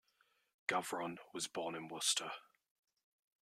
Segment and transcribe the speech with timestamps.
[0.67, 2.31] Gavron was born in Worcester.